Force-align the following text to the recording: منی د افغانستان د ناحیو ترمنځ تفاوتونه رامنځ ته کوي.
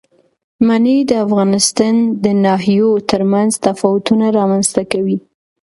منی 0.67 0.97
د 1.09 1.11
افغانستان 1.25 1.95
د 2.23 2.25
ناحیو 2.45 2.89
ترمنځ 3.09 3.51
تفاوتونه 3.67 4.25
رامنځ 4.39 4.65
ته 4.75 4.81
کوي. 4.91 5.17